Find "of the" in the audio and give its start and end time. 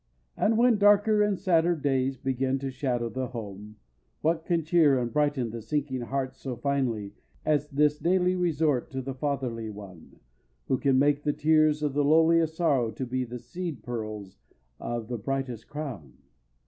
11.83-12.03, 14.79-15.19